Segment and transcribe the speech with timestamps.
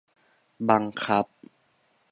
[0.69, 1.25] บังคับ